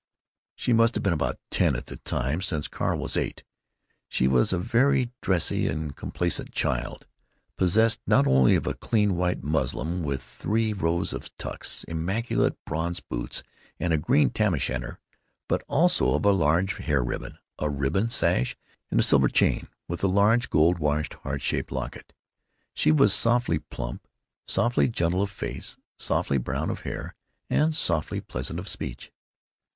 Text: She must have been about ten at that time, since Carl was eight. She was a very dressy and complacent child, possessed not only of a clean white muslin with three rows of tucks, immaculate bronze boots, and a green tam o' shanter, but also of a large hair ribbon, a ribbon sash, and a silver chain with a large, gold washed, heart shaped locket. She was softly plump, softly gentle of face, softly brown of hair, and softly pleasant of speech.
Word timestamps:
She 0.55 0.73
must 0.73 0.95
have 0.95 1.03
been 1.03 1.13
about 1.13 1.37
ten 1.51 1.75
at 1.75 1.85
that 1.85 2.03
time, 2.05 2.41
since 2.41 2.67
Carl 2.67 2.97
was 2.97 3.15
eight. 3.15 3.43
She 4.07 4.27
was 4.27 4.51
a 4.51 4.57
very 4.57 5.11
dressy 5.21 5.67
and 5.67 5.95
complacent 5.95 6.51
child, 6.51 7.05
possessed 7.55 7.99
not 8.07 8.25
only 8.25 8.55
of 8.55 8.65
a 8.65 8.73
clean 8.73 9.15
white 9.15 9.43
muslin 9.43 10.01
with 10.01 10.23
three 10.23 10.73
rows 10.73 11.13
of 11.13 11.29
tucks, 11.37 11.83
immaculate 11.83 12.57
bronze 12.65 12.99
boots, 12.99 13.43
and 13.79 13.93
a 13.93 13.99
green 13.99 14.31
tam 14.31 14.55
o' 14.55 14.57
shanter, 14.57 14.97
but 15.47 15.63
also 15.67 16.15
of 16.15 16.25
a 16.25 16.31
large 16.31 16.77
hair 16.77 17.03
ribbon, 17.03 17.37
a 17.59 17.69
ribbon 17.69 18.09
sash, 18.09 18.57
and 18.89 18.99
a 18.99 19.03
silver 19.03 19.27
chain 19.29 19.67
with 19.87 20.03
a 20.03 20.07
large, 20.07 20.49
gold 20.49 20.79
washed, 20.79 21.13
heart 21.13 21.43
shaped 21.43 21.71
locket. 21.71 22.11
She 22.73 22.91
was 22.91 23.13
softly 23.13 23.59
plump, 23.59 24.07
softly 24.47 24.87
gentle 24.87 25.21
of 25.21 25.29
face, 25.29 25.77
softly 25.95 26.39
brown 26.39 26.71
of 26.71 26.79
hair, 26.79 27.13
and 27.51 27.75
softly 27.75 28.19
pleasant 28.19 28.57
of 28.57 28.67
speech. 28.67 29.11